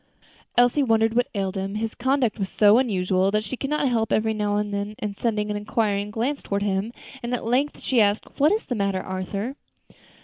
[0.57, 4.11] Elsie wondered what ailed him, his conduct was so unusual, and she could not help
[4.11, 8.25] every now and then sending an inquiring glance toward him, and at length she asked,
[8.39, 9.57] "What is the matter, Arthur?"